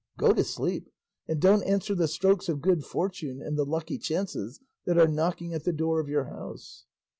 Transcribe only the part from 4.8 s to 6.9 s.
that are knocking at the door of your house!"